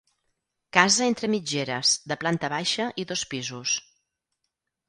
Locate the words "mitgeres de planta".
1.33-2.51